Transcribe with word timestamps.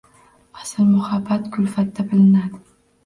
Asl 0.61 0.87
muhabbat 0.95 1.45
kulfatda 1.57 2.07
bilinadi. 2.11 2.65